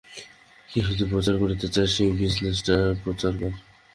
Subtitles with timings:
[0.69, 3.53] কিছু যদি প্রচার করতেই চাস, এই বিজনেসটা প্রচার কর।